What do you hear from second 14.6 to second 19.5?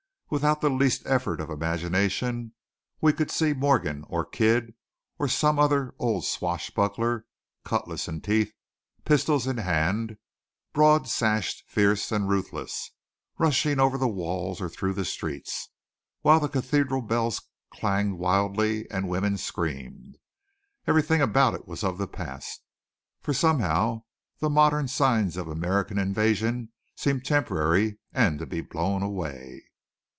or through the streets, while the cathedral bells clanged wildly and women